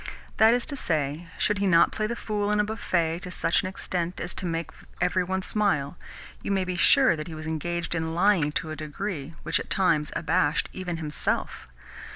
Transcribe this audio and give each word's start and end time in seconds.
That 0.37 0.55
is 0.55 0.65
to 0.65 0.75
say, 0.75 1.27
should 1.37 1.59
he 1.59 1.67
not 1.67 1.91
play 1.91 2.07
the 2.07 2.15
fool 2.15 2.49
in 2.49 2.59
a 2.59 2.63
buffet 2.63 3.19
to 3.19 3.29
such 3.29 3.61
an 3.61 3.67
extent 3.67 4.19
as 4.19 4.33
to 4.33 4.47
make 4.47 4.71
every 4.99 5.23
one 5.23 5.43
smile, 5.43 5.95
you 6.41 6.49
may 6.49 6.63
be 6.65 6.75
sure 6.75 7.15
that 7.15 7.27
he 7.27 7.35
was 7.35 7.45
engaged 7.45 7.93
in 7.93 8.13
lying 8.15 8.51
to 8.53 8.71
a 8.71 8.75
degree 8.75 9.35
which 9.43 9.59
at 9.59 9.69
times 9.69 10.11
abashed 10.15 10.69
even 10.73 10.97
himself. 10.97 11.67